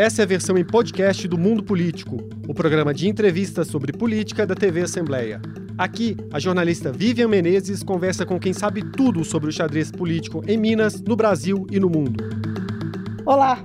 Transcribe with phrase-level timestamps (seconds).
[0.00, 2.16] Essa é a versão em podcast do Mundo Político,
[2.48, 5.42] o programa de entrevistas sobre política da TV Assembleia.
[5.76, 10.56] Aqui, a jornalista Vivian Menezes conversa com quem sabe tudo sobre o xadrez político em
[10.56, 12.24] Minas, no Brasil e no mundo.
[13.26, 13.58] Olá!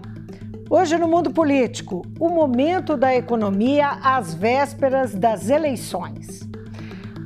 [0.70, 6.42] Hoje no Mundo Político, o momento da economia às vésperas das eleições.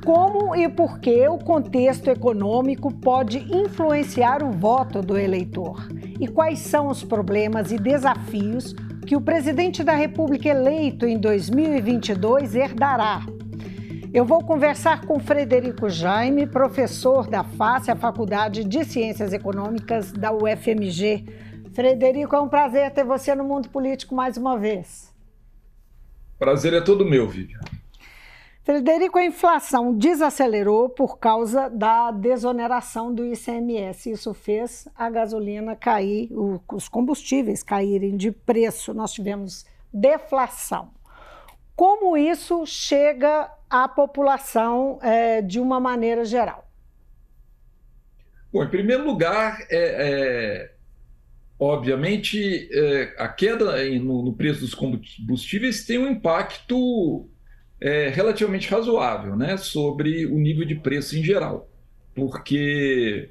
[0.06, 5.88] Como e por que o contexto econômico pode influenciar o voto do eleitor?
[6.20, 8.76] E quais são os problemas e desafios
[9.10, 13.26] que o presidente da República eleito em 2022 herdará.
[14.14, 20.32] Eu vou conversar com Frederico Jaime, professor da FACE, a Faculdade de Ciências Econômicas da
[20.32, 21.26] UFMG.
[21.74, 25.12] Frederico, é um prazer ter você no mundo político mais uma vez.
[26.38, 27.62] Prazer é todo meu, Vivian.
[28.70, 34.12] Frederico, a inflação desacelerou por causa da desoneração do ICMS.
[34.12, 36.30] Isso fez a gasolina cair,
[36.72, 38.94] os combustíveis caírem de preço.
[38.94, 40.92] Nós tivemos deflação.
[41.76, 46.70] Como isso chega à população é, de uma maneira geral?
[48.54, 50.72] Bom, em primeiro lugar, é, é
[51.60, 57.28] obviamente, é, a queda no, no preço dos combustíveis tem um impacto
[57.82, 61.70] é, relativamente razoável né, sobre o nível de preço em geral,
[62.14, 63.30] porque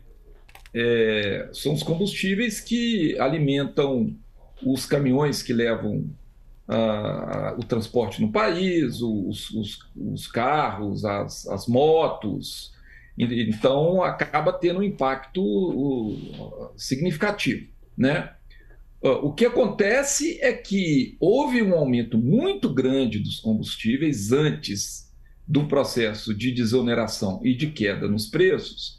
[0.75, 4.17] é, são os combustíveis que alimentam
[4.65, 6.09] os caminhões que levam
[6.67, 12.73] a, a, o transporte no país, os, os, os carros, as, as motos.
[13.17, 16.17] Então, acaba tendo um impacto
[16.77, 17.67] significativo.
[17.97, 18.33] Né?
[19.01, 25.13] O que acontece é que houve um aumento muito grande dos combustíveis antes
[25.47, 28.99] do processo de desoneração e de queda nos preços,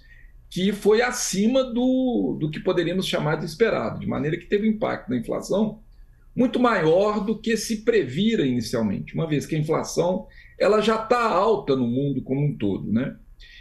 [0.50, 4.72] que foi acima do, do que poderíamos chamar de esperado, de maneira que teve um
[4.72, 5.82] impacto na inflação
[6.36, 10.28] muito maior do que se previra inicialmente, uma vez que a inflação
[10.58, 12.92] ela já está alta no mundo como um todo.
[12.92, 13.16] Né?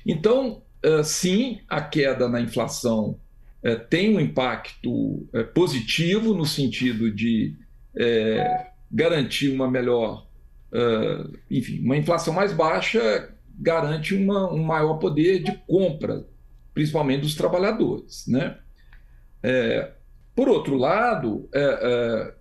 [0.06, 0.62] Então,
[1.03, 3.19] sim, a queda na inflação
[3.62, 7.56] é, tem um impacto é, positivo no sentido de
[7.96, 10.26] é, garantir uma melhor,
[10.72, 16.24] uh, enfim, uma inflação mais baixa garante uma, um maior poder de compra,
[16.72, 18.56] principalmente dos trabalhadores, né?
[19.42, 19.92] É,
[20.34, 22.34] por outro lado, é, é,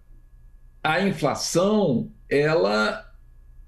[0.83, 3.03] a inflação ela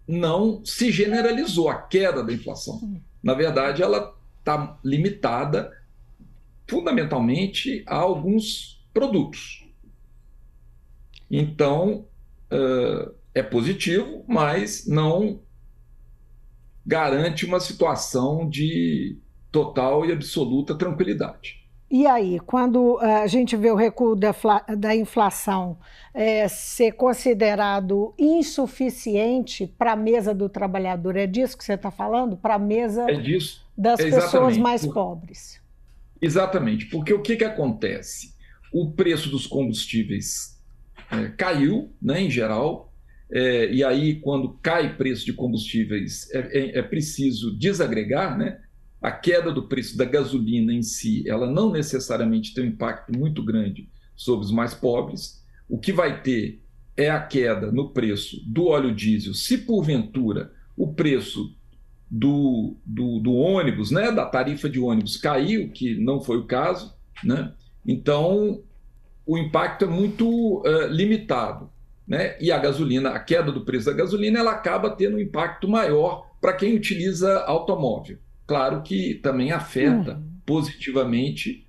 [0.08, 3.02] não se generalizou, a queda da inflação.
[3.24, 5.72] Na verdade, ela está limitada
[6.70, 9.66] fundamentalmente a alguns produtos.
[11.30, 12.06] Então,
[12.52, 15.42] uh, é positivo, mas não
[16.86, 19.18] garante uma situação de
[19.52, 21.60] total e absoluta tranquilidade.
[21.92, 24.34] E aí, quando a gente vê o recuo da,
[24.78, 25.78] da inflação
[26.14, 32.38] é, ser considerado insuficiente para a mesa do trabalhador, é disso que você está falando?
[32.38, 33.16] Para a mesa é
[33.76, 35.60] das é pessoas mais pobres?
[36.22, 38.36] Exatamente, porque o que, que acontece?
[38.74, 40.62] O preço dos combustíveis
[41.12, 42.90] é, caiu, né, em geral,
[43.32, 48.60] é, e aí, quando cai preço de combustíveis, é, é, é, preciso desagregar, né?
[49.00, 53.44] A queda do preço da gasolina em si, ela não necessariamente tem um impacto muito
[53.44, 55.46] grande sobre os mais pobres.
[55.70, 56.62] O que vai ter
[56.98, 61.56] é a queda no preço do óleo diesel, se porventura o preço
[62.10, 66.96] do, do, do, ônibus, né, da tarifa de ônibus caiu, que não foi o caso,
[67.24, 67.54] né?
[67.86, 68.64] então
[69.26, 71.70] o impacto é muito uh, limitado.
[72.08, 72.36] Né?
[72.42, 76.28] E a gasolina, a queda do preço da gasolina, ela acaba tendo um impacto maior
[76.42, 78.18] para quem utiliza automóvel.
[78.48, 80.32] Claro que também afeta uhum.
[80.44, 81.68] positivamente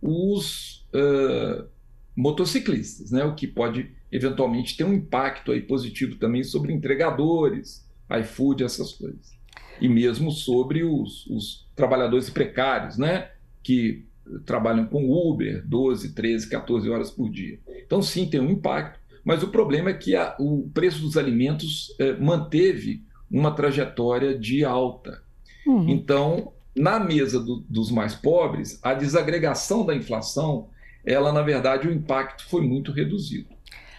[0.00, 1.66] os uh,
[2.14, 3.24] motociclistas, né?
[3.24, 9.39] o que pode eventualmente ter um impacto aí positivo também sobre entregadores, iFood, essas coisas
[9.80, 13.30] e mesmo sobre os, os trabalhadores precários, né?
[13.62, 14.04] Que
[14.44, 17.58] trabalham com Uber 12, 13, 14 horas por dia.
[17.84, 21.94] Então, sim, tem um impacto, mas o problema é que a, o preço dos alimentos
[21.98, 25.22] é, manteve uma trajetória de alta.
[25.66, 25.88] Uhum.
[25.88, 30.68] Então, na mesa do, dos mais pobres, a desagregação da inflação,
[31.04, 33.48] ela, na verdade, o impacto foi muito reduzido.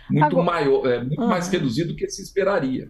[0.10, 0.46] Muito, Agora...
[0.46, 1.28] maior, é, muito uhum.
[1.28, 2.90] mais reduzido do que se esperaria.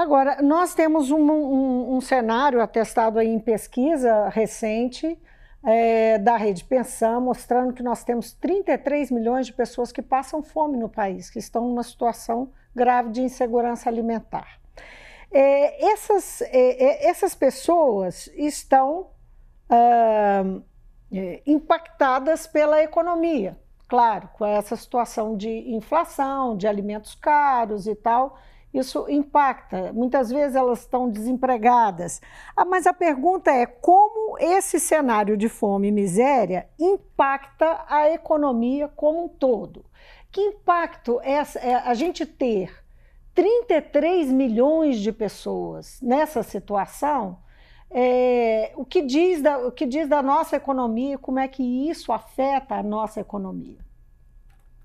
[0.00, 5.20] Agora, nós temos um, um, um cenário atestado aí em pesquisa recente
[5.62, 10.78] é, da Rede Pensão, mostrando que nós temos 33 milhões de pessoas que passam fome
[10.78, 14.58] no país, que estão numa situação grave de insegurança alimentar.
[15.30, 19.08] É, essas, é, é essas pessoas estão
[19.68, 20.62] ah,
[21.12, 23.54] é, impactadas pela economia.
[23.86, 28.38] claro, com essa situação de inflação, de alimentos caros e tal,
[28.72, 29.92] isso impacta.
[29.92, 32.20] Muitas vezes elas estão desempregadas.
[32.56, 38.88] Ah, mas a pergunta é como esse cenário de fome e miséria impacta a economia
[38.88, 39.84] como um todo?
[40.30, 42.72] Que impacto é, é a gente ter
[43.34, 47.38] 33 milhões de pessoas nessa situação?
[47.92, 52.12] É, o, que diz da, o que diz da nossa economia, como é que isso
[52.12, 53.78] afeta a nossa economia?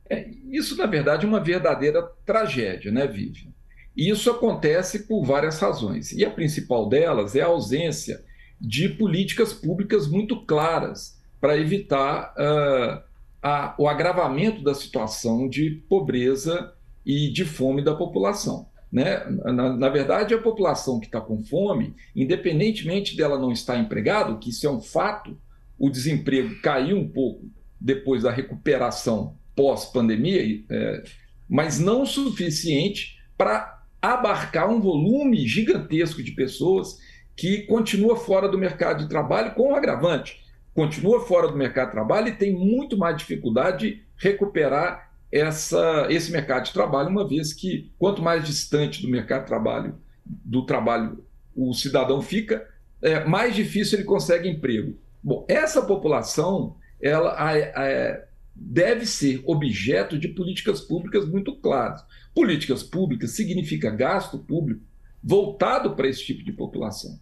[0.10, 3.54] É, isso, na verdade, é uma verdadeira tragédia, né, Vivian?
[3.96, 6.12] E isso acontece por várias razões.
[6.12, 8.24] E a principal delas é a ausência
[8.60, 13.04] de políticas públicas muito claras para evitar uh,
[13.42, 16.74] a, o agravamento da situação de pobreza
[17.06, 18.68] e de fome da população.
[18.92, 19.24] Né?
[19.44, 24.50] Na, na verdade, a população que está com fome, independentemente dela não estar empregada, que
[24.50, 25.38] isso é um fato,
[25.78, 27.46] o desemprego caiu um pouco
[27.80, 31.04] depois da recuperação pós-pandemia, é,
[31.48, 33.75] mas não suficiente para
[34.14, 37.00] abarcar um volume gigantesco de pessoas
[37.36, 40.44] que continua fora do mercado de trabalho com um agravante.
[40.74, 46.32] Continua fora do mercado de trabalho e tem muito mais dificuldade de recuperar essa, esse
[46.32, 51.24] mercado de trabalho, uma vez que quanto mais distante do mercado de trabalho, do trabalho
[51.56, 52.68] o cidadão fica,
[53.02, 54.98] é, mais difícil ele consegue emprego.
[55.24, 58.26] Bom, essa população ela é,
[58.56, 62.04] deve ser objeto de políticas públicas muito claras.
[62.34, 64.82] Políticas públicas significa gasto público
[65.22, 67.20] voltado para esse tipo de população.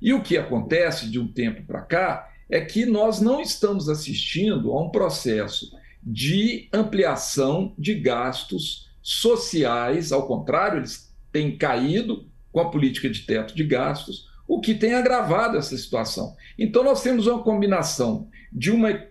[0.00, 4.72] E o que acontece de um tempo para cá é que nós não estamos assistindo
[4.72, 5.70] a um processo
[6.02, 13.54] de ampliação de gastos sociais, ao contrário, eles têm caído com a política de teto
[13.54, 16.36] de gastos, o que tem agravado essa situação.
[16.58, 19.02] Então, nós temos uma combinação de uma,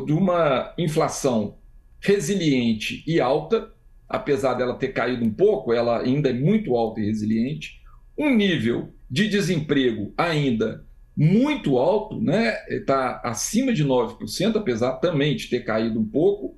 [0.00, 1.58] de uma inflação
[2.00, 3.70] resiliente e alta,
[4.08, 7.80] apesar dela ter caído um pouco, ela ainda é muito alta e resiliente.
[8.18, 10.84] Um nível de desemprego ainda
[11.16, 12.56] muito alto, né?
[12.68, 16.56] Está acima de 9%, apesar também de ter caído um pouco.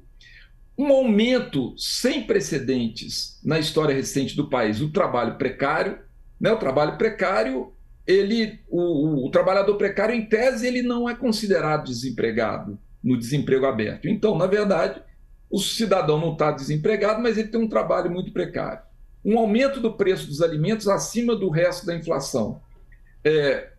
[0.77, 5.99] Um aumento sem precedentes na história recente do país, o trabalho precário.
[6.41, 6.51] Né?
[6.53, 7.73] O trabalho precário,
[8.07, 14.09] ele, o, o trabalhador precário, em tese, ele não é considerado desempregado no desemprego aberto.
[14.09, 15.03] Então, na verdade,
[15.51, 18.83] o cidadão não está desempregado, mas ele tem um trabalho muito precário.
[19.23, 22.61] Um aumento do preço dos alimentos acima do resto da inflação.
[23.23, 23.71] É,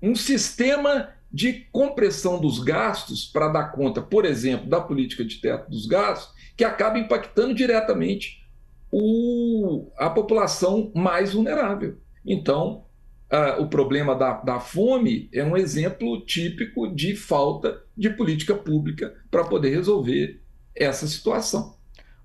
[0.00, 5.70] um sistema de compressão dos gastos para dar conta, por exemplo, da política de teto
[5.70, 8.46] dos gastos, que acaba impactando diretamente
[8.90, 11.98] o, a população mais vulnerável.
[12.24, 12.84] Então,
[13.32, 19.14] uh, o problema da, da fome é um exemplo típico de falta de política pública
[19.30, 20.40] para poder resolver
[20.74, 21.74] essa situação.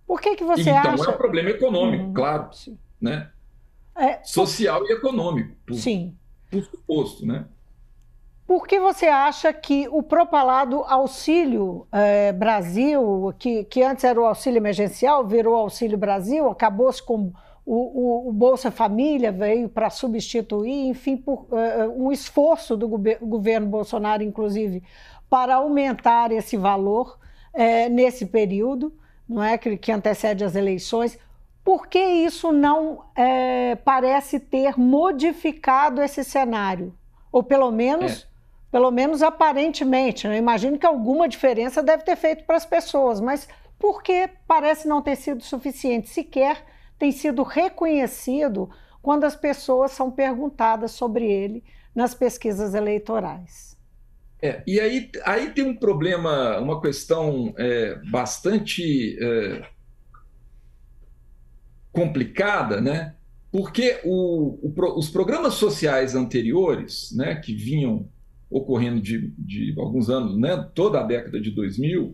[0.05, 0.93] Por que, que você então, acha...
[0.93, 2.77] Então é um problema econômico, uhum, claro, sim.
[2.99, 3.29] né?
[3.95, 4.89] É, Social por...
[4.89, 6.15] e econômico, por, sim.
[6.51, 7.45] por suposto, né?
[8.45, 14.25] Por que você acha que o propalado Auxílio é, Brasil, que, que antes era o
[14.25, 17.33] Auxílio Emergencial, virou Auxílio Brasil, acabou-se com
[17.67, 23.67] o, o, o, Bolsa Família, veio para substituir, enfim, por uh, um esforço do governo
[23.67, 24.81] Bolsonaro, inclusive,
[25.29, 27.19] para aumentar esse valor
[27.53, 28.93] é, nesse período,
[29.27, 31.19] não é que, que antecede as eleições.
[31.61, 36.95] Por que isso não é, parece ter modificado esse cenário?
[37.29, 38.25] Ou pelo menos, é.
[38.71, 40.25] pelo menos aparentemente.
[40.25, 44.87] Eu imagino que alguma diferença deve ter feito para as pessoas, mas por que parece
[44.87, 46.07] não ter sido suficiente?
[46.07, 46.63] Sequer
[46.97, 48.69] tem sido reconhecido
[49.01, 51.63] quando as pessoas são perguntadas sobre ele
[51.95, 53.77] nas pesquisas eleitorais.
[54.41, 59.67] É, e aí, aí tem um problema, uma questão é, bastante é,
[61.91, 63.15] complicada, né?
[63.51, 68.07] Porque o, o, os programas sociais anteriores, né, que vinham
[68.49, 72.13] ocorrendo de, de alguns anos, né, toda a década de 2000,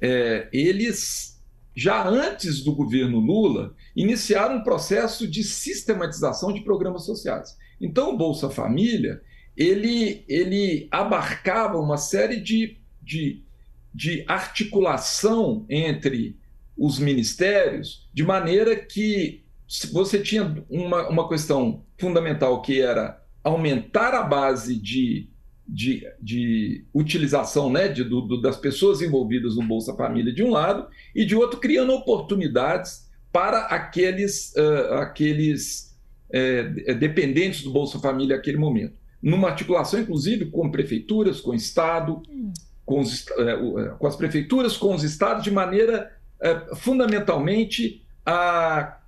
[0.00, 1.31] é, eles,
[1.74, 7.56] já antes do governo Lula, iniciaram um processo de sistematização de programas sociais.
[7.80, 9.22] Então, o Bolsa Família
[9.56, 13.42] ele, ele abarcava uma série de, de,
[13.94, 16.36] de articulação entre
[16.76, 19.42] os ministérios, de maneira que
[19.92, 25.28] você tinha uma, uma questão fundamental que era aumentar a base de,
[25.72, 30.86] de, de utilização né, de, do, das pessoas envolvidas no Bolsa Família de um lado,
[31.14, 35.96] e de outro, criando oportunidades para aqueles, uh, aqueles
[36.28, 39.00] uh, dependentes do Bolsa Família naquele momento.
[39.22, 42.20] Numa articulação, inclusive, com prefeituras, com Estado,
[42.84, 43.24] com, os,
[43.98, 46.10] com as prefeituras, com os estados, de maneira
[46.74, 48.98] fundamentalmente a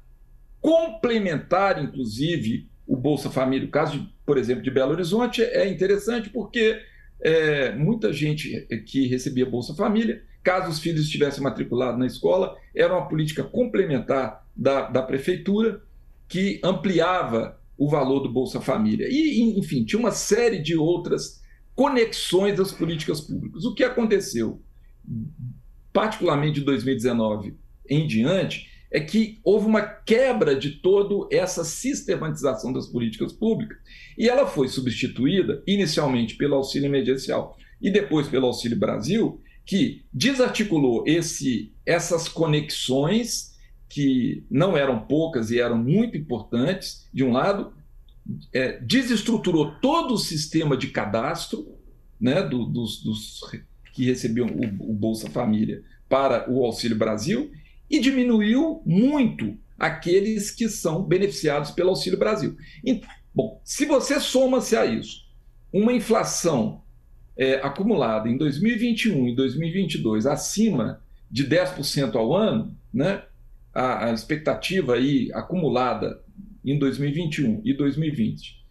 [0.60, 3.66] complementar, inclusive, o Bolsa Família.
[3.66, 6.80] O caso, por exemplo, de Belo Horizonte é interessante porque
[7.20, 12.92] é, muita gente que recebia Bolsa Família, caso os filhos estivessem matriculados na escola, era
[12.92, 15.82] uma política complementar da, da prefeitura
[16.28, 19.08] que ampliava o valor do Bolsa Família.
[19.10, 21.42] E, enfim, tinha uma série de outras
[21.74, 23.64] conexões das políticas públicas.
[23.64, 24.62] O que aconteceu,
[25.92, 27.56] particularmente de 2019
[27.88, 33.76] em diante, é que houve uma quebra de toda essa sistematização das políticas públicas.
[34.16, 41.04] E ela foi substituída inicialmente pelo auxílio emergencial e depois pelo Auxílio Brasil, que desarticulou
[41.06, 43.54] esse, essas conexões
[43.88, 47.72] que não eram poucas e eram muito importantes, de um lado,
[48.52, 51.66] é, desestruturou todo o sistema de cadastro
[52.20, 53.40] né, do, dos, dos,
[53.92, 57.50] que recebiam o, o Bolsa Família para o Auxílio Brasil
[57.90, 62.56] e diminuiu muito aqueles que são beneficiados pelo Auxílio Brasil.
[62.84, 65.24] Então, bom, se você soma-se a isso
[65.72, 66.82] uma inflação
[67.36, 73.24] é, acumulada em 2021 e 2022 acima de 10% ao ano, né,
[73.72, 76.22] a, a expectativa aí acumulada
[76.64, 78.64] em 2021 e 2020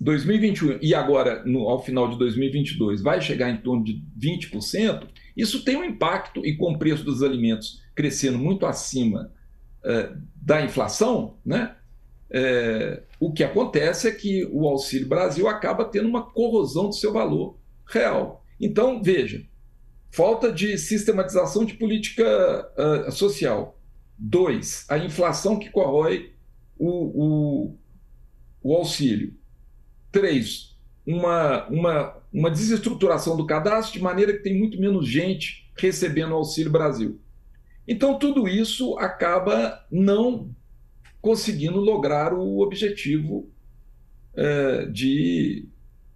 [0.00, 5.06] 2021 e agora no, ao final de 2022 vai chegar em torno de 20%,
[5.36, 9.30] isso tem um impacto e com o preço dos alimentos crescendo muito acima
[9.84, 11.76] é, da inflação, né?
[12.30, 17.12] É, o que acontece é que o Auxílio Brasil acaba tendo uma corrosão do seu
[17.12, 18.42] valor real.
[18.58, 19.44] Então, veja,
[20.10, 22.24] falta de sistematização de política
[23.06, 23.78] uh, social.
[24.16, 26.32] Dois, a inflação que corrói
[26.78, 27.78] o, o,
[28.62, 29.34] o auxílio.
[30.10, 36.30] Três, uma, uma, uma desestruturação do cadastro de maneira que tem muito menos gente recebendo
[36.30, 37.20] o Auxílio Brasil.
[37.90, 40.54] Então, tudo isso acaba não
[41.20, 43.50] conseguindo lograr o objetivo
[44.32, 45.66] é, de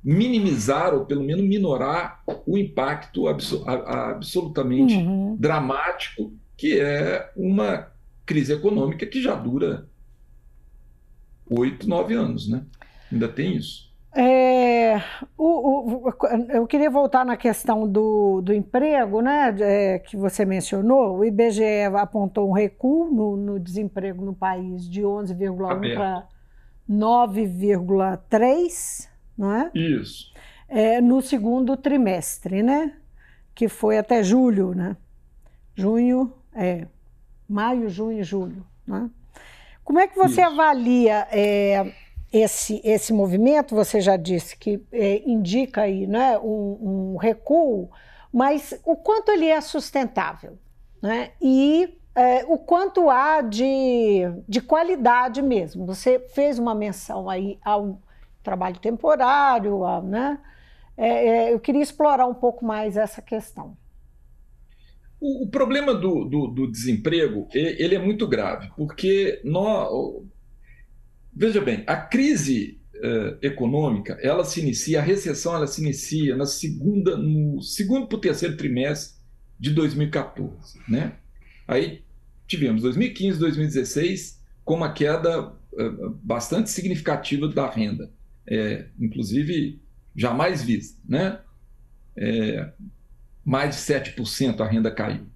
[0.03, 5.37] minimizar, ou pelo menos minorar, o impacto absolutamente uhum.
[5.37, 7.91] dramático que é uma
[8.25, 9.89] crise econômica que já dura
[11.51, 12.65] oito, nove anos, né?
[13.11, 13.93] Ainda tem isso.
[14.17, 15.03] É,
[15.37, 16.13] o, o,
[16.51, 21.19] eu queria voltar na questão do, do emprego, né, é, que você mencionou.
[21.19, 26.29] O IBGE apontou um recuo no, no desemprego no país de 11,1 para
[26.89, 29.69] 9,3, não é?
[29.75, 30.33] Isso.
[30.69, 32.95] É, no segundo trimestre, né?
[33.53, 34.97] Que foi até julho, né?
[35.75, 36.87] Junho, é,
[37.49, 39.11] maio, junho e julho, né?
[39.83, 40.51] Como é que você Isso.
[40.51, 41.93] avalia é,
[42.35, 47.89] esse, esse movimento, você já disse que é, indica aí né, um, um, recuo,
[48.33, 50.59] mas o quanto ele é sustentável
[51.01, 51.31] né?
[51.41, 55.87] e é, o quanto há de, de qualidade mesmo.
[55.87, 58.01] Você fez uma menção aí ao
[58.43, 60.41] trabalho temporário, né?
[60.97, 63.77] É, é, eu queria explorar um pouco mais essa questão.
[65.21, 69.89] O, o problema do, do, do, desemprego ele é muito grave, porque nós,
[71.37, 76.47] Veja bem, a crise uh, econômica, ela se inicia, a recessão ela se inicia na
[76.47, 79.19] segunda, no segundo para o terceiro trimestre
[79.59, 81.17] de 2014, né?
[81.67, 82.05] Aí
[82.47, 88.13] tivemos 2015, 2016 com uma queda uh, bastante significativa da renda,
[88.47, 89.81] é, inclusive
[90.15, 91.41] jamais vista, né?
[92.17, 92.71] É,
[93.45, 95.27] mais de 7% a renda caiu.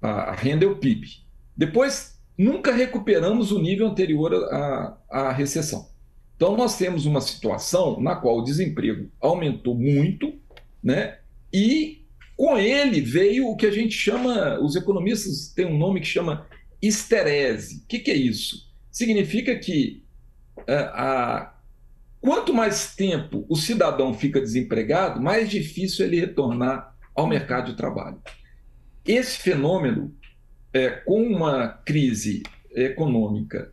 [0.00, 1.08] A, a renda é o PIB.
[1.56, 5.88] Depois nunca recuperamos o nível anterior à, à recessão.
[6.36, 10.32] Então, nós temos uma situação na qual o desemprego aumentou muito,
[10.80, 11.18] né?
[11.52, 16.06] E com ele veio o que a gente chama, os economistas têm um nome que
[16.06, 16.46] chama
[16.80, 17.82] esterese.
[17.82, 18.70] O que, que é isso?
[18.92, 20.04] Significa que
[20.64, 21.54] a, é, a,
[22.20, 28.22] quanto mais tempo o cidadão fica desempregado, mais difícil ele retornar ao mercado de trabalho.
[29.04, 30.14] Esse fenômeno
[30.72, 32.42] é, com uma crise
[32.74, 33.72] econômica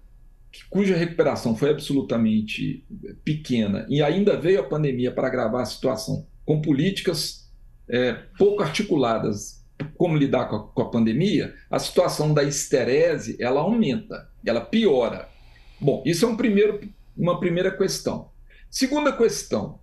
[0.69, 2.85] cuja recuperação foi absolutamente
[3.23, 7.51] pequena e ainda veio a pandemia para agravar a situação com políticas
[7.89, 9.63] é, pouco articuladas
[9.97, 15.27] como lidar com a, com a, pandemia, a situação da esterese ela aumenta, ela piora.
[15.79, 16.79] Bom, isso é um primeiro,
[17.15, 18.29] uma primeira questão.
[18.69, 19.79] Segunda questão,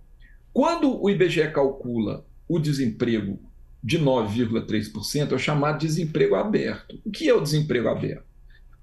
[0.51, 3.39] quando o IBGE calcula o desemprego
[3.83, 6.99] de 9,3% é o chamado desemprego aberto.
[7.03, 8.25] O que é o desemprego aberto?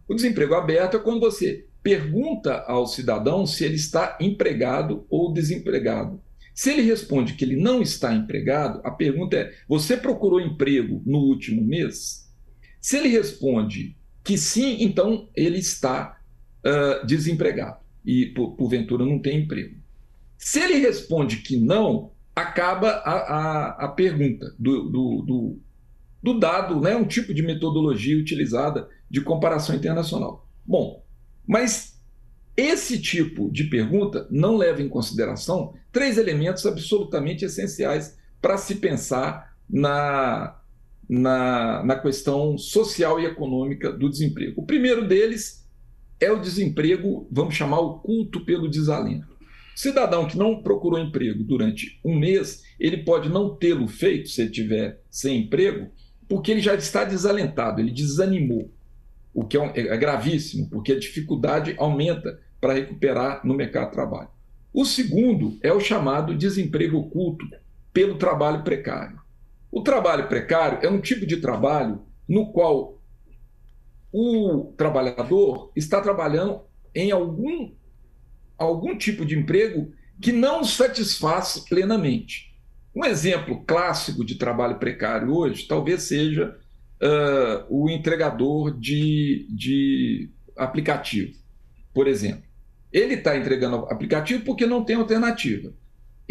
[0.07, 6.21] O desemprego aberto é quando você pergunta ao cidadão se ele está empregado ou desempregado.
[6.55, 11.19] Se ele responde que ele não está empregado, a pergunta é: você procurou emprego no
[11.21, 12.29] último mês?
[12.81, 16.21] Se ele responde que sim, então ele está
[16.65, 19.77] uh, desempregado e, por, porventura, não tem emprego.
[20.37, 25.59] Se ele responde que não, acaba a, a, a pergunta do, do, do,
[26.23, 30.47] do dado, né, um tipo de metodologia utilizada de comparação internacional.
[30.65, 31.03] Bom,
[31.47, 31.99] mas
[32.57, 39.57] esse tipo de pergunta não leva em consideração três elementos absolutamente essenciais para se pensar
[39.69, 40.57] na,
[41.09, 44.61] na, na questão social e econômica do desemprego.
[44.61, 45.67] O primeiro deles
[46.21, 49.29] é o desemprego, vamos chamar oculto pelo desalento.
[49.81, 54.51] Cidadão que não procurou emprego durante um mês, ele pode não tê-lo feito se ele
[54.51, 55.91] tiver sem emprego,
[56.29, 58.71] porque ele já está desalentado, ele desanimou,
[59.33, 64.29] o que é, é gravíssimo, porque a dificuldade aumenta para recuperar no mercado de trabalho.
[64.71, 67.47] O segundo é o chamado desemprego oculto
[67.91, 69.19] pelo trabalho precário.
[69.73, 73.01] O trabalho precário é um tipo de trabalho no qual
[74.13, 76.61] o trabalhador está trabalhando
[76.95, 77.73] em algum,
[78.61, 79.91] algum tipo de emprego
[80.21, 82.55] que não satisfaz plenamente.
[82.95, 86.57] Um exemplo clássico de trabalho precário hoje talvez seja
[87.01, 91.33] uh, o entregador de, de aplicativo,
[91.95, 92.43] por exemplo.
[92.93, 95.73] Ele está entregando aplicativo porque não tem alternativa.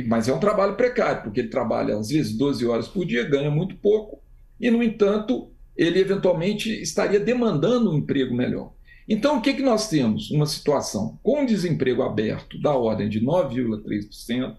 [0.05, 3.49] Mas é um trabalho precário, porque ele trabalha às vezes 12 horas por dia, ganha
[3.51, 4.21] muito pouco,
[4.59, 8.73] e, no entanto, ele eventualmente estaria demandando um emprego melhor.
[9.09, 10.29] Então, o que, que nós temos?
[10.29, 14.55] Uma situação com desemprego aberto da ordem de 9,3%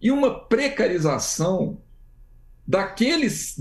[0.00, 1.78] e uma precarização
[2.66, 3.54] daqueles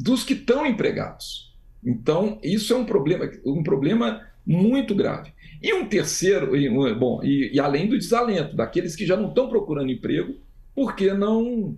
[0.00, 1.56] dos que estão empregados.
[1.84, 5.32] Então, isso é um problema, um problema muito grave.
[5.62, 6.52] E um terceiro,
[6.98, 10.34] bom, e, e além do desalento, daqueles que já não estão procurando emprego,
[10.74, 11.76] porque não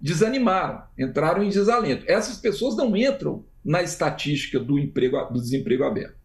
[0.00, 2.04] desanimaram, entraram em desalento.
[2.08, 6.21] Essas pessoas não entram na estatística do, emprego, do desemprego aberto.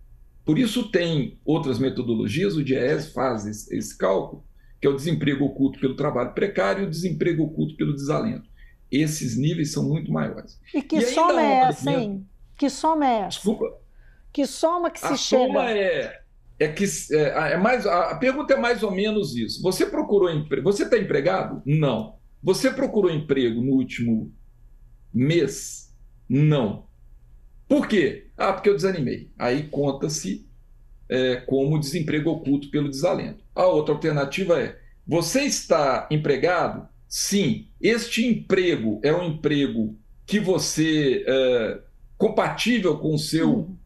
[0.47, 4.45] Por isso tem outras metodologias, o DIES faz esse, esse cálculo,
[4.79, 8.47] que é o desemprego oculto pelo trabalho precário e o desemprego oculto pelo desalento.
[8.89, 10.57] Esses níveis são muito maiores.
[10.73, 12.25] E que e soma é essa, hein?
[12.57, 13.27] Que soma é essa?
[13.27, 13.77] Desculpa.
[14.31, 15.47] Que soma que se a chega?
[15.47, 16.21] Soma é,
[16.57, 19.61] é que é, é mais, a pergunta é mais ou menos isso.
[19.61, 20.71] Você procurou emprego?
[20.71, 21.61] Você está empregado?
[21.65, 22.15] Não.
[22.41, 24.31] Você procurou emprego no último
[25.13, 25.93] mês?
[26.29, 26.86] Não.
[27.67, 28.27] Por quê?
[28.37, 29.29] Ah, porque eu desanimei.
[29.37, 30.47] Aí conta-se
[31.09, 33.43] é, como desemprego oculto pelo desalento.
[33.53, 36.87] A outra alternativa é: você está empregado?
[37.07, 37.67] Sim.
[37.81, 41.79] Este emprego é um emprego que você é
[42.17, 43.77] compatível com o seu, uhum.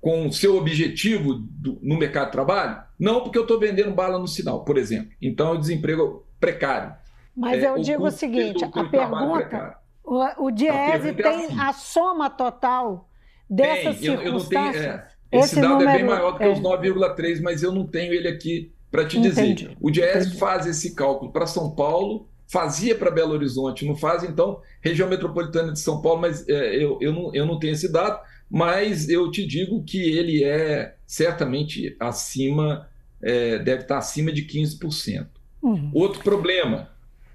[0.00, 2.82] com o seu objetivo do, no mercado de trabalho?
[2.98, 5.10] Não, porque eu estou vendendo bala no sinal, por exemplo.
[5.20, 6.94] Então, é o desemprego precário.
[7.36, 11.60] Mas é, eu digo o seguinte: a pergunta, o, o Diese é tem assim.
[11.60, 13.08] a soma total
[13.52, 14.08] dessas tem.
[14.08, 16.52] Eu, eu tenho, é, esse, esse, dado número, é bem maior do que é.
[16.52, 19.54] os 9,3, mas eu não tenho ele aqui para te Entendi.
[19.54, 19.76] dizer.
[19.80, 24.60] O Diese faz esse cálculo para São Paulo, fazia para Belo Horizonte, não faz, então,
[24.82, 28.20] região metropolitana de São Paulo, mas é, eu, eu, não, eu não tenho esse dado,
[28.50, 32.86] mas eu te digo que ele é certamente acima,
[33.22, 35.26] é, deve estar acima de 15%.
[35.62, 35.90] Uhum.
[35.94, 36.90] Outro problema,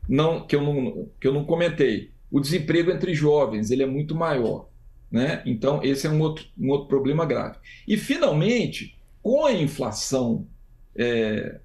[0.07, 2.11] não, que, eu não, que eu não comentei.
[2.31, 4.67] O desemprego entre jovens ele é muito maior.
[5.11, 5.41] Né?
[5.45, 7.57] Então, esse é um outro, um outro problema grave.
[7.87, 10.47] E, finalmente, com a inflação
[10.95, 11.59] é,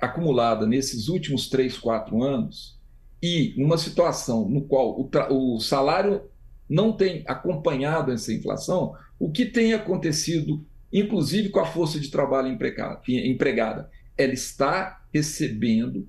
[0.00, 2.78] acumulada nesses últimos três, quatro anos,
[3.22, 6.22] e uma situação no qual o, o salário
[6.68, 12.48] não tem acompanhado essa inflação, o que tem acontecido, inclusive com a força de trabalho
[13.08, 13.90] empregada?
[14.16, 16.06] Ela está recebendo,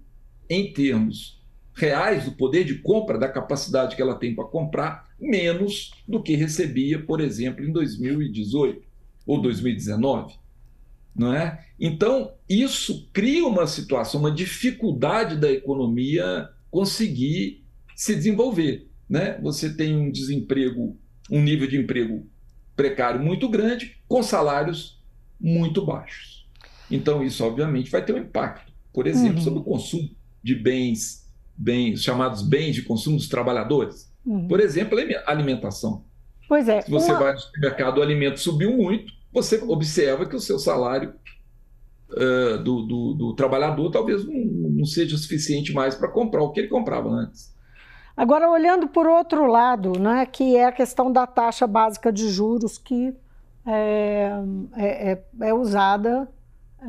[0.49, 1.41] em termos
[1.73, 6.35] reais do poder de compra, da capacidade que ela tem para comprar, menos do que
[6.35, 8.81] recebia, por exemplo, em 2018
[9.25, 10.35] ou 2019.
[11.15, 11.65] Não é?
[11.79, 17.63] Então, isso cria uma situação, uma dificuldade da economia conseguir
[17.95, 18.89] se desenvolver.
[19.09, 19.39] Né?
[19.41, 20.97] Você tem um desemprego,
[21.31, 22.27] um nível de emprego
[22.75, 25.01] precário muito grande, com salários
[25.39, 26.45] muito baixos.
[26.91, 29.43] Então, isso, obviamente, vai ter um impacto, por exemplo, uhum.
[29.43, 30.09] sobre o consumo
[30.43, 31.25] de bens
[31.57, 34.11] bens, chamados bens de consumo dos trabalhadores.
[34.25, 34.47] Uhum.
[34.47, 36.03] Por exemplo, alimentação.
[36.47, 36.81] Pois é.
[36.81, 37.19] Se você uma...
[37.19, 41.13] vai no supermercado, o alimento subiu muito, você observa que o seu salário
[42.11, 46.61] uh, do, do, do, trabalhador talvez não, não seja suficiente mais para comprar o que
[46.61, 47.53] ele comprava antes.
[48.15, 52.77] Agora, olhando por outro lado, né, que é a questão da taxa básica de juros
[52.77, 53.13] que
[53.65, 54.31] é,
[54.77, 56.29] é, é, é usada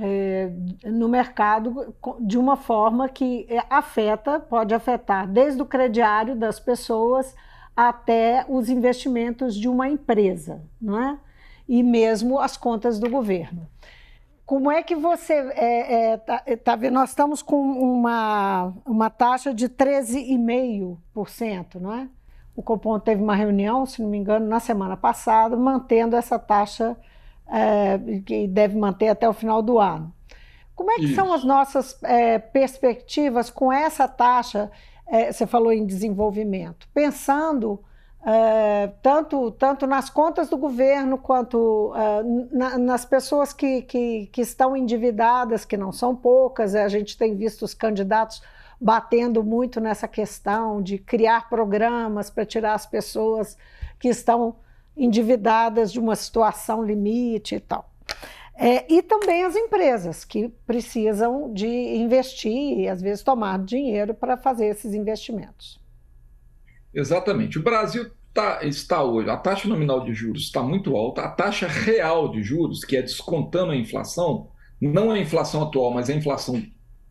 [0.00, 0.50] é,
[0.84, 7.34] no mercado de uma forma que afeta, pode afetar desde o crediário das pessoas
[7.76, 11.18] até os investimentos de uma empresa, não é?
[11.68, 13.68] E mesmo as contas do governo.
[14.46, 16.94] Como é que você é, é, tá, tá vendo?
[16.94, 22.08] Nós estamos com uma, uma taxa de 13,5%, não é?
[22.54, 26.96] O Copom teve uma reunião, se não me engano, na semana passada, mantendo essa taxa
[27.48, 30.12] é, que deve manter até o final do ano.
[30.74, 31.14] Como é que Isso.
[31.14, 34.70] são as nossas é, perspectivas com essa taxa?
[35.06, 37.80] É, você falou em desenvolvimento, pensando
[38.26, 44.40] é, tanto, tanto nas contas do governo quanto é, na, nas pessoas que, que, que,
[44.40, 46.74] estão endividadas, que não são poucas.
[46.74, 48.42] A gente tem visto os candidatos
[48.80, 53.56] batendo muito nessa questão de criar programas para tirar as pessoas
[53.98, 54.56] que estão
[54.96, 57.90] endividadas de uma situação limite e tal.
[58.58, 64.36] É, e também as empresas que precisam de investir e às vezes tomar dinheiro para
[64.36, 65.78] fazer esses investimentos.
[66.94, 67.58] Exatamente.
[67.58, 71.68] O Brasil tá, está hoje, a taxa nominal de juros está muito alta, a taxa
[71.68, 74.48] real de juros, que é descontando a inflação,
[74.80, 76.62] não a inflação atual, mas a inflação,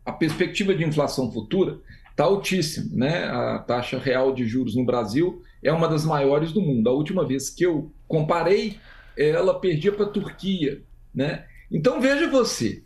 [0.04, 1.78] a perspectiva de inflação futura,
[2.10, 2.90] está altíssima.
[2.96, 3.24] Né?
[3.24, 6.88] A taxa real de juros no Brasil é uma das maiores do mundo.
[6.88, 8.78] A última vez que eu comparei,
[9.16, 10.82] ela perdia para a Turquia.
[11.14, 11.46] Né?
[11.70, 12.82] Então veja você,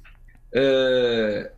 [0.52, 1.52] é,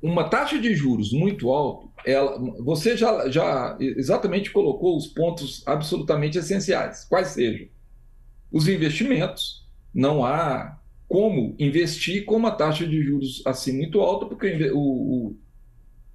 [0.00, 6.38] uma taxa de juros muito alta, ela, você já, já exatamente colocou os pontos absolutamente
[6.38, 7.04] essenciais.
[7.04, 7.66] Quais sejam?
[8.52, 9.66] Os investimentos.
[9.92, 15.36] Não há como investir com uma taxa de juros assim muito alta, porque o, o,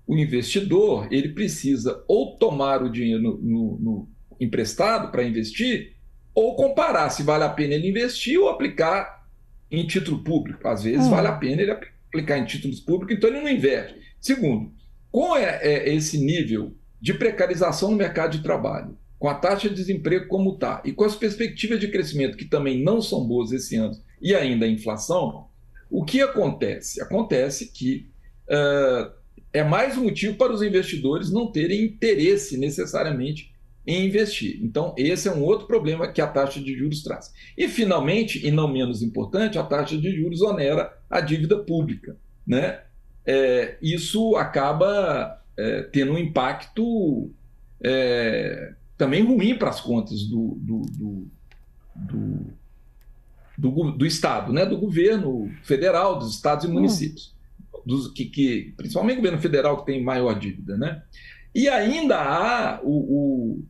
[0.06, 4.10] o investidor ele precisa ou tomar o dinheiro no, no, no
[4.40, 5.96] emprestado para investir,
[6.34, 9.28] ou comparar se vale a pena ele investir ou aplicar
[9.70, 10.68] em título público.
[10.68, 11.12] Às vezes hum.
[11.12, 14.00] vale a pena ele aplicar em títulos públicos, então ele não investe.
[14.20, 14.72] Segundo,
[15.12, 19.76] com é, é esse nível de precarização no mercado de trabalho, com a taxa de
[19.76, 23.76] desemprego como está, e com as perspectivas de crescimento que também não são boas esse
[23.76, 25.48] ano, e ainda a inflação,
[25.90, 27.02] o que acontece?
[27.02, 28.10] Acontece que
[28.48, 29.12] uh,
[29.54, 33.52] é mais um motivo para os investidores não terem interesse necessariamente
[33.86, 34.60] em investir.
[34.64, 37.34] Então, esse é um outro problema que a taxa de juros traz.
[37.58, 42.16] E, finalmente, e não menos importante, a taxa de juros onera a dívida pública.
[42.46, 42.80] Né?
[43.26, 47.32] É, isso acaba é, tendo um impacto
[47.84, 51.28] é, também ruim para as contas do, do, do,
[51.96, 52.46] do,
[53.58, 54.66] do, do Estado, né?
[54.66, 56.74] do governo federal, dos estados e hum.
[56.74, 57.34] municípios
[57.86, 61.04] dos, que, que, principalmente o governo federal que tem maior dívida, né?
[61.54, 63.66] E ainda há o, o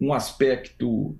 [0.00, 1.18] um aspecto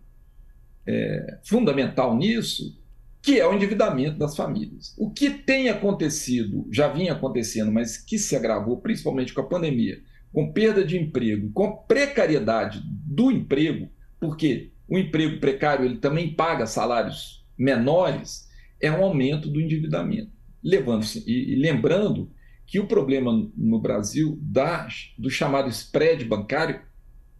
[0.87, 2.79] é, fundamental nisso,
[3.21, 4.95] que é o endividamento das famílias.
[4.97, 10.01] O que tem acontecido, já vinha acontecendo, mas que se agravou principalmente com a pandemia,
[10.33, 13.89] com perda de emprego, com precariedade do emprego,
[14.21, 18.49] porque o emprego precário ele também paga salários menores,
[18.81, 20.36] é um aumento do endividamento
[20.67, 22.29] levando e, lembrando
[22.67, 26.81] que o problema no Brasil da, do chamado spread bancário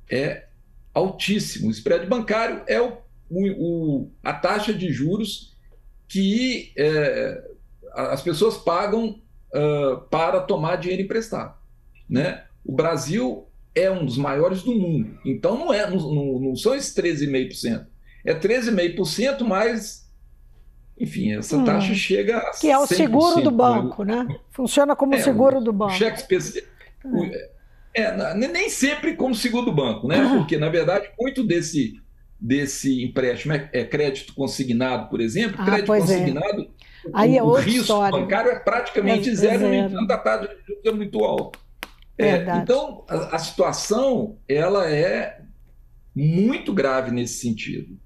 [0.09, 0.47] é
[0.95, 1.67] altíssimo.
[1.67, 5.57] O spread bancário é o, o, a taxa de juros
[6.07, 7.43] que é,
[7.93, 9.21] as pessoas pagam
[9.53, 11.57] uh, para tomar dinheiro emprestado.
[12.09, 12.45] Né?
[12.65, 15.19] O Brasil é um dos maiores do mundo.
[15.25, 17.87] Então não, é, não, não são esses 13,5%.
[18.25, 20.06] É 13,5% mais
[20.99, 21.65] enfim, essa hum.
[21.65, 24.27] taxa chega a Que é o seguro do banco, né?
[24.51, 25.93] Funciona como é, seguro do banco.
[25.93, 26.65] Cheque especial.
[27.95, 28.03] É.
[28.03, 30.27] é, nem sempre como seguro do banco, né?
[30.37, 32.01] Porque, na verdade, muito desse,
[32.41, 35.57] desse empréstimo é, é crédito consignado, por exemplo.
[35.59, 36.01] Ah, crédito é.
[36.01, 36.77] consignado, é.
[37.13, 38.19] Aí o, o risco história.
[38.19, 39.69] bancário é praticamente é, zero, zero.
[39.69, 41.59] no entanto, a taxa de juros é muito alta.
[42.63, 45.43] então, a, a situação ela é
[46.15, 47.99] muito grave nesse sentido.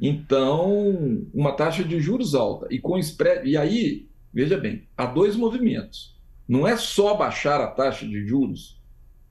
[0.00, 3.48] Então, uma taxa de juros alta e com spread.
[3.48, 6.16] E aí, veja bem, há dois movimentos.
[6.46, 8.80] Não é só baixar a taxa de juros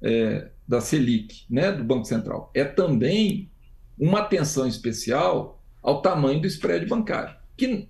[0.02, 3.50] é, da Selic, né, do Banco Central, é também
[3.98, 7.36] uma atenção especial ao tamanho do spread bancário.
[7.56, 7.88] Que,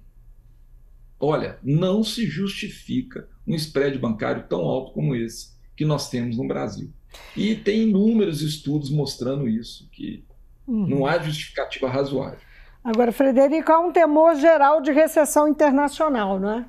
[1.20, 6.48] olha, não se justifica um spread bancário tão alto como esse que nós temos no
[6.48, 6.92] Brasil.
[7.36, 10.24] E tem inúmeros estudos mostrando isso, que
[10.68, 10.88] uhum.
[10.88, 12.40] não há justificativa razoável.
[12.88, 16.65] Agora, Frederico, há um temor geral de recessão internacional, não é?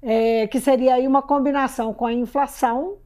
[0.00, 2.96] é que seria aí uma combinação com a inflação,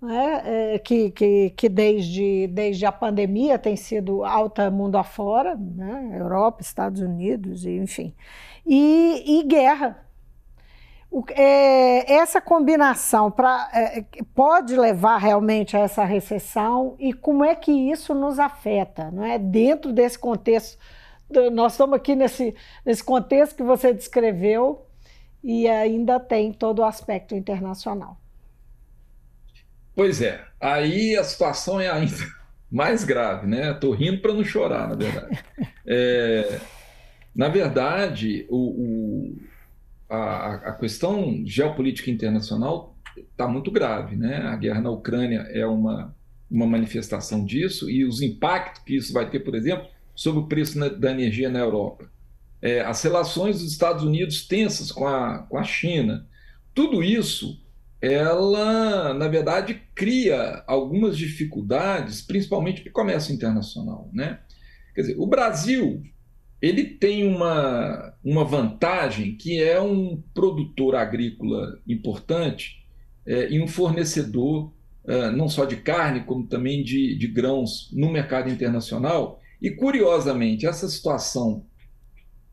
[0.00, 0.42] né?
[0.46, 6.16] É, que, que, que desde, desde a pandemia tem sido alta mundo afora, né?
[6.18, 8.14] Europa, Estados Unidos, enfim,
[8.64, 10.06] e, e guerra.
[11.32, 14.02] é, essa combinação pra, é,
[14.34, 19.38] pode levar realmente a essa recessão e como é que isso nos afeta, não é?
[19.38, 20.78] Dentro desse contexto,
[21.52, 24.86] nós estamos aqui nesse, nesse contexto que você descreveu
[25.42, 28.18] e ainda tem todo o aspecto internacional.
[29.94, 32.16] Pois é, aí a situação é ainda
[32.70, 33.72] mais grave, né?
[33.72, 35.44] Estou rindo para não chorar, na verdade.
[35.86, 36.60] É,
[37.36, 39.36] na verdade, o, o
[40.08, 44.16] a, a questão geopolítica internacional está muito grave.
[44.16, 44.36] Né?
[44.38, 46.14] A guerra na Ucrânia é uma,
[46.50, 50.78] uma manifestação disso e os impactos que isso vai ter, por exemplo, sobre o preço
[50.78, 52.10] na, da energia na Europa.
[52.62, 56.26] É, as relações dos Estados Unidos tensas com a, com a China.
[56.74, 57.60] Tudo isso,
[58.00, 64.08] ela, na verdade, cria algumas dificuldades, principalmente para o comércio internacional.
[64.12, 64.40] Né?
[64.94, 66.02] Quer dizer, o Brasil
[66.60, 72.82] ele tem uma, uma vantagem que é um produtor agrícola importante
[73.26, 74.72] é, e um fornecedor
[75.06, 79.40] é, não só de carne, como também de, de grãos no mercado internacional.
[79.64, 81.64] E, curiosamente, essa situação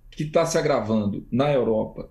[0.10, 2.10] que está se agravando na Europa,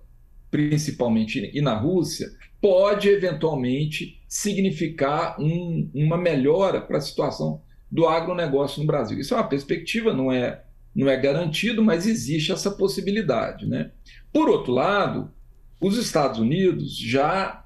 [0.51, 8.79] principalmente, e na Rússia, pode eventualmente significar um, uma melhora para a situação do agronegócio
[8.79, 9.19] no Brasil.
[9.19, 13.65] Isso é uma perspectiva, não é não é garantido, mas existe essa possibilidade.
[13.65, 13.89] Né?
[14.31, 15.31] Por outro lado,
[15.79, 17.65] os Estados Unidos já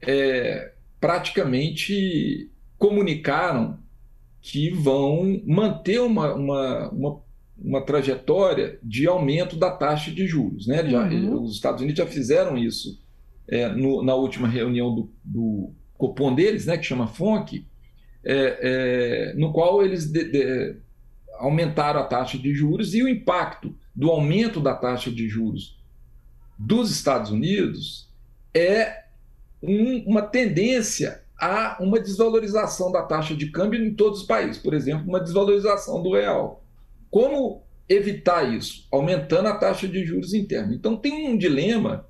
[0.00, 3.79] é, praticamente comunicaram
[4.40, 7.20] que vão manter uma, uma, uma,
[7.58, 10.66] uma, trajetória de aumento da taxa de juros.
[10.66, 10.88] Né?
[10.88, 11.42] Já, uhum.
[11.42, 12.98] Os Estados Unidos já fizeram isso
[13.46, 17.66] é, no, na última reunião do, do Copom deles, né, que chama FONC,
[18.24, 20.76] é, é, no qual eles de, de,
[21.38, 25.78] aumentaram a taxa de juros e o impacto do aumento da taxa de juros
[26.58, 28.08] dos Estados Unidos
[28.54, 29.04] é
[29.62, 34.74] um, uma tendência a uma desvalorização da taxa de câmbio em todos os países, por
[34.74, 36.62] exemplo, uma desvalorização do real.
[37.10, 38.86] Como evitar isso?
[38.92, 40.74] Aumentando a taxa de juros interna.
[40.74, 42.06] Então tem um dilema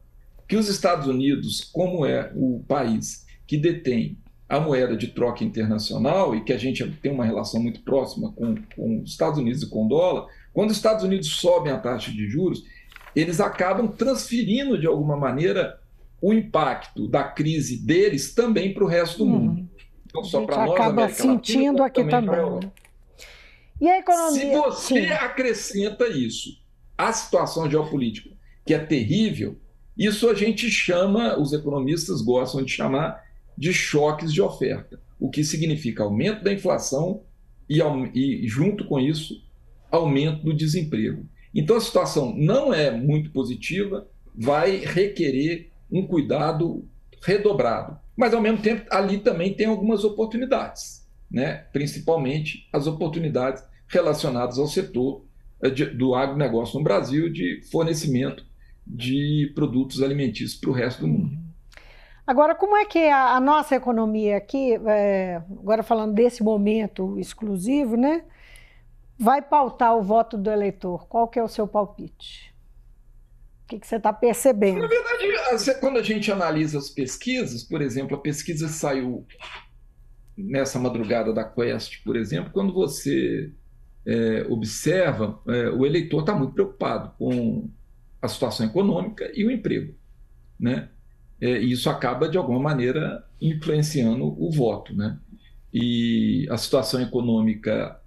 [0.48, 6.34] que os Estados Unidos, como é o país que detém a moeda de troca internacional
[6.34, 9.70] e que a gente tem uma relação muito próxima com, com os Estados Unidos e
[9.70, 12.64] com o dólar, quando os Estados Unidos sobem a taxa de juros,
[13.14, 15.80] eles acabam transferindo de alguma maneira
[16.20, 19.38] o impacto da crise deles também para o resto do hum.
[19.38, 19.68] mundo.
[20.06, 22.40] Então, só para nós, acaba América sentindo Latina, aqui também.
[22.40, 22.72] também.
[23.80, 24.40] E a economia?
[24.40, 25.10] Se você Sim.
[25.12, 26.60] acrescenta isso
[26.98, 28.30] à situação geopolítica,
[28.66, 29.56] que é terrível,
[29.96, 33.22] isso a gente chama, os economistas gostam de chamar
[33.56, 37.22] de choques de oferta, o que significa aumento da inflação
[37.68, 37.80] e,
[38.14, 39.42] e junto com isso,
[39.90, 41.26] aumento do desemprego.
[41.54, 46.86] Então a situação não é muito positiva, vai requerer um cuidado
[47.22, 47.98] redobrado.
[48.16, 51.64] Mas, ao mesmo tempo, ali também tem algumas oportunidades, né?
[51.72, 55.24] principalmente as oportunidades relacionadas ao setor
[55.62, 58.44] eh, do agronegócio no Brasil de fornecimento
[58.86, 61.32] de produtos alimentícios para o resto do mundo.
[61.32, 61.50] Uhum.
[62.26, 67.18] Agora, como é que é a, a nossa economia aqui, é, agora falando desse momento
[67.18, 68.22] exclusivo, né,
[69.18, 71.08] vai pautar o voto do eleitor?
[71.08, 72.49] Qual que é o seu palpite?
[73.70, 74.80] Que, que você está percebendo?
[74.80, 79.26] Na verdade, quando a gente analisa as pesquisas, por exemplo, a pesquisa saiu
[80.36, 83.52] nessa madrugada da Quest, por exemplo, quando você
[84.06, 87.68] é, observa, é, o eleitor está muito preocupado com
[88.20, 89.94] a situação econômica e o emprego,
[90.58, 90.88] né?
[91.40, 94.94] é, isso acaba, de alguma maneira, influenciando o voto.
[94.94, 95.18] Né?
[95.72, 97.98] E a situação econômica,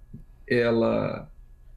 [0.48, 1.28] ela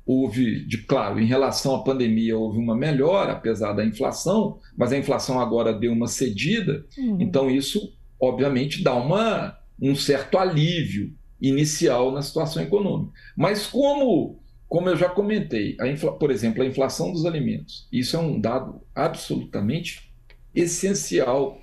[0.08, 4.98] houve, de claro, em relação à pandemia, houve uma melhora, apesar da inflação, mas a
[4.98, 7.18] inflação agora deu uma cedida, uhum.
[7.20, 13.12] então isso, obviamente, dá uma, um certo alívio inicial na situação econômica.
[13.36, 14.40] Mas como,
[14.70, 18.40] como eu já comentei, a infla, por exemplo, a inflação dos alimentos, isso é um
[18.40, 20.10] dado absolutamente
[20.56, 21.60] essencial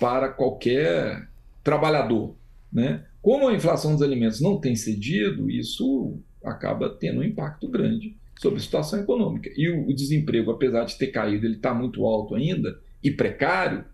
[0.00, 1.28] para qualquer
[1.62, 2.34] trabalhador.
[2.72, 3.04] Né?
[3.20, 8.58] Como a inflação dos alimentos não tem cedido, isso acaba tendo um impacto grande sobre
[8.58, 9.50] a situação econômica.
[9.56, 13.84] E o, o desemprego, apesar de ter caído, ele está muito alto ainda e precário,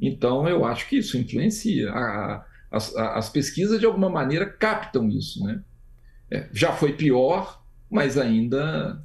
[0.00, 1.90] então eu acho que isso influencia.
[1.90, 5.42] A, as, as, pesquisas, de alguma maneira, captam isso.
[5.44, 5.62] Né?
[6.30, 9.02] É, já foi pior, mas ainda,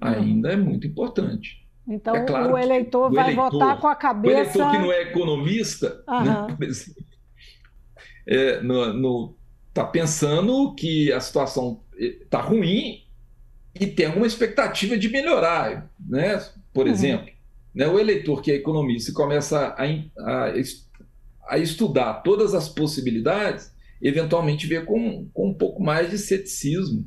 [0.00, 1.64] ainda é muito importante.
[1.86, 4.34] Então, é claro o eleitor vai eleitor, votar com a cabeça.
[4.34, 6.24] O eleitor que não é economista, uhum.
[6.24, 6.56] né,
[8.26, 9.36] é, no, no,
[9.74, 13.02] tá pensando que a situação está ruim
[13.78, 15.90] e tem alguma expectativa de melhorar.
[15.98, 16.42] Né?
[16.72, 16.92] Por uhum.
[16.92, 17.28] exemplo,
[17.74, 20.52] né, o eleitor que é economista e começa a, a,
[21.48, 27.04] a, estudar todas as possibilidades, eventualmente vê com, com um pouco mais de ceticismo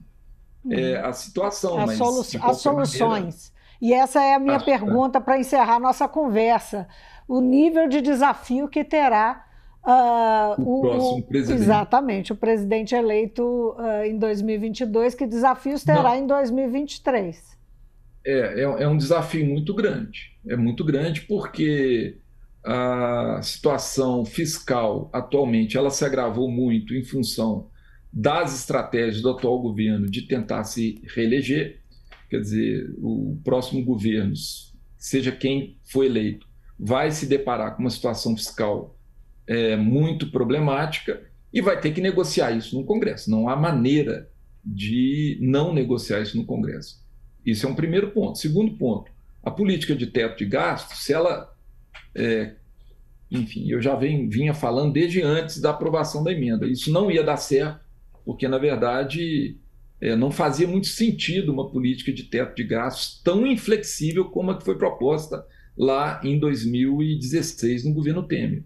[0.64, 0.74] uhum.
[0.74, 1.78] é, a situação.
[1.80, 3.00] As, solu as soluções.
[3.02, 3.58] Maneira...
[3.80, 6.88] E essa é a minha pergunta para encerrar nossa conversa.
[7.28, 9.47] O nível de desafio que terá
[9.88, 11.62] Uh, o, o, próximo presidente.
[11.62, 16.16] Exatamente, o presidente eleito uh, em 2022, que desafios terá Não.
[16.18, 17.58] em 2023?
[18.26, 20.38] É, é, é, um desafio muito grande.
[20.46, 22.18] É muito grande porque
[22.66, 27.70] a situação fiscal atualmente ela se agravou muito em função
[28.12, 31.80] das estratégias do atual governo de tentar se reeleger.
[32.30, 34.34] Quer dizer, o próximo governo,
[34.98, 36.46] seja quem for eleito,
[36.78, 38.97] vai se deparar com uma situação fiscal
[39.48, 41.22] é, muito problemática
[41.54, 43.32] e vai ter que negociar isso no Congresso.
[43.32, 44.30] Não há maneira
[44.64, 47.02] de não negociar isso no Congresso.
[47.46, 48.38] Isso é um primeiro ponto.
[48.38, 49.10] Segundo ponto,
[49.42, 51.54] a política de teto de gastos, se ela.
[52.14, 52.54] É,
[53.32, 56.68] enfim, eu já venho, vinha falando desde antes da aprovação da emenda.
[56.68, 57.80] Isso não ia dar certo,
[58.26, 59.58] porque, na verdade,
[60.02, 64.58] é, não fazia muito sentido uma política de teto de gastos tão inflexível como a
[64.58, 65.46] que foi proposta
[65.78, 68.64] lá em 2016 no governo Temer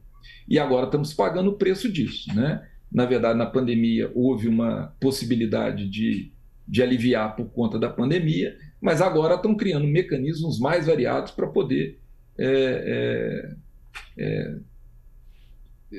[0.52, 2.28] e agora estamos pagando o preço disso.
[2.36, 2.68] Né?
[2.92, 6.30] Na verdade, na pandemia houve uma possibilidade de,
[6.68, 12.00] de aliviar por conta da pandemia, mas agora estão criando mecanismos mais variados para poder
[12.38, 13.56] é,
[14.18, 14.58] é, é,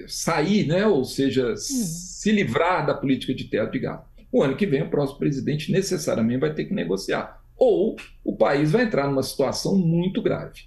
[0.07, 0.87] sair, né?
[0.87, 1.57] ou seja, uhum.
[1.57, 4.07] se livrar da política de teto de gasto.
[4.31, 7.43] O ano que vem, o próximo presidente necessariamente vai ter que negociar.
[7.57, 10.61] Ou o país vai entrar numa situação muito grave.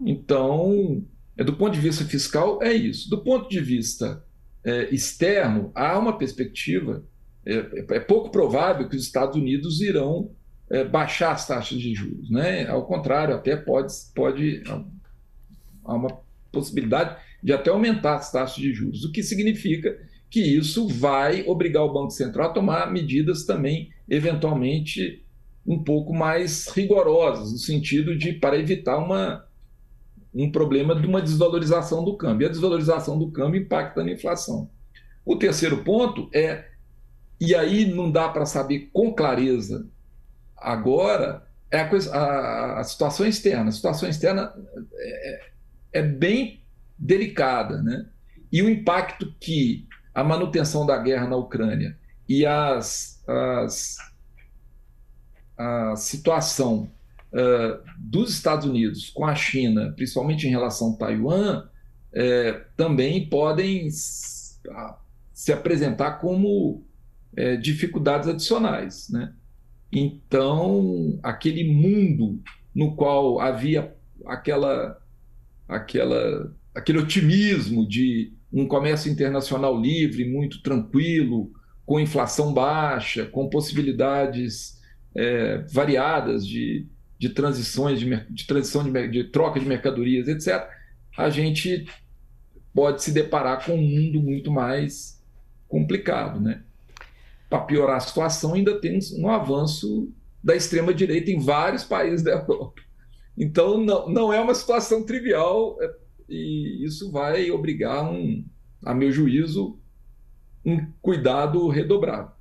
[0.00, 0.04] Hum.
[0.06, 1.04] Então,
[1.42, 3.10] do ponto de vista fiscal, é isso.
[3.10, 4.22] Do ponto de vista
[4.64, 7.04] é, externo, há uma perspectiva.
[7.46, 10.30] É, é, pouco provável que os Estados Unidos irão
[10.70, 12.30] é, baixar as taxas de juros.
[12.30, 12.66] Né?
[12.66, 14.62] Ao contrário, até pode, pode.
[15.84, 16.20] Há uma
[16.50, 19.98] possibilidade de até aumentar as taxas de juros, o que significa
[20.30, 25.22] que isso vai obrigar o Banco Central a tomar medidas também, eventualmente,
[25.66, 29.44] um pouco mais rigorosas, no sentido de para evitar uma
[30.34, 32.44] um problema de uma desvalorização do câmbio.
[32.44, 34.68] E a desvalorização do câmbio impacta na inflação.
[35.24, 36.66] O terceiro ponto é,
[37.40, 39.86] e aí não dá para saber com clareza
[40.56, 43.68] agora, é a, coisa, a, a situação externa.
[43.68, 44.52] A situação externa
[44.94, 45.40] é,
[45.94, 46.62] é bem
[46.98, 48.06] delicada, né?
[48.50, 53.96] E o impacto que a manutenção da guerra na Ucrânia e as, as
[55.56, 56.90] a situação
[57.34, 61.68] uh, dos Estados Unidos com a China, principalmente em relação a Taiwan,
[62.14, 66.86] é, também podem se apresentar como
[67.36, 69.08] é, dificuldades adicionais.
[69.10, 69.32] Né?
[69.92, 72.40] Então, aquele mundo
[72.72, 73.92] no qual havia
[74.26, 75.00] aquela,
[75.68, 81.52] aquela, aquele otimismo de um comércio internacional livre, muito tranquilo,
[81.84, 84.80] com inflação baixa, com possibilidades
[85.14, 86.86] é, variadas de,
[87.18, 90.68] de transições, de, de transição de, de troca de mercadorias, etc.,
[91.16, 91.86] a gente
[92.74, 95.22] pode se deparar com um mundo muito mais
[95.68, 96.40] complicado.
[96.40, 96.62] Né?
[97.48, 102.82] Para piorar a situação, ainda temos um avanço da extrema-direita em vários países da Europa.
[103.36, 105.94] Então, não, não é uma situação trivial é,
[106.28, 108.44] e isso vai obrigar, um,
[108.84, 109.78] a meu juízo,
[110.64, 112.32] um cuidado redobrado.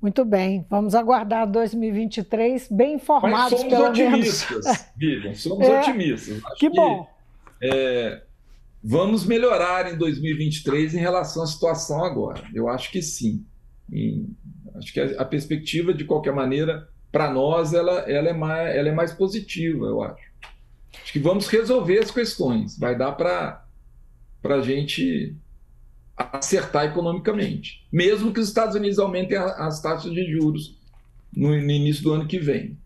[0.00, 4.86] Muito bem, vamos aguardar 2023 bem informados, Mas somos pelo otimistas, menos.
[4.96, 6.44] Vivian, somos é, otimistas.
[6.44, 7.06] Acho que bom.
[7.60, 8.22] Que, é,
[8.82, 12.42] vamos melhorar em 2023 em relação à situação agora.
[12.54, 13.44] Eu acho que sim.
[13.92, 14.24] E
[14.76, 18.88] acho que a, a, perspectiva, de qualquer maneira, para nós, ela, ela, é mais, ela
[18.88, 20.30] é mais positiva, eu acho.
[21.02, 22.78] Acho que vamos resolver as questões.
[22.78, 23.64] Vai dar para
[24.44, 25.36] a gente
[26.32, 30.78] acertar economicamente, mesmo que os Estados Unidos aumentem as taxas de juros
[31.34, 32.78] no, início do ano que vem.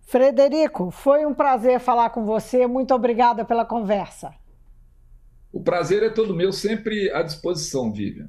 [0.00, 2.66] Frederico, foi um prazer falar com você.
[2.66, 4.34] Muito obrigada pela conversa.
[5.52, 8.28] O prazer é todo meu, sempre à disposição, Vivian.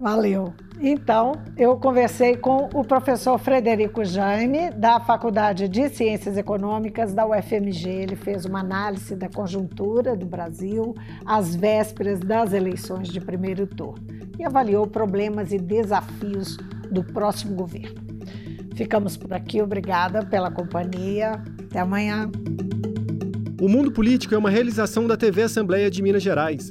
[0.00, 0.54] Valeu.
[0.80, 7.86] Então, eu conversei com o professor Frederico Jaime, da Faculdade de Ciências Econômicas da UFMG.
[7.86, 10.94] Ele fez uma análise da conjuntura do Brasil
[11.26, 14.02] às vésperas das eleições de primeiro turno
[14.38, 16.56] e avaliou problemas e desafios
[16.90, 18.00] do próximo governo.
[18.74, 19.60] Ficamos por aqui.
[19.60, 21.32] Obrigada pela companhia.
[21.66, 22.30] Até amanhã.
[23.60, 26.70] O Mundo Político é uma realização da TV Assembleia de Minas Gerais.